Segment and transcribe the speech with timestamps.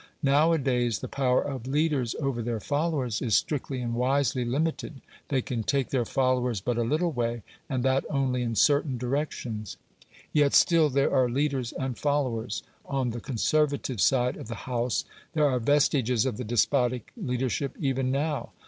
[0.23, 5.61] Nowadays, the power of leaders over their followers is strictly and wisely limited: they can
[5.61, 9.77] take their followers but a little way, and that only in certain directions.
[10.33, 12.63] Yet still there are leaders and followers.
[12.83, 18.09] On the Conservative side of the House there are vestiges of the despotic leadership even
[18.11, 18.53] now.